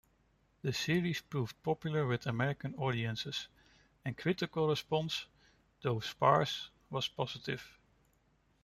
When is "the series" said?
0.63-1.21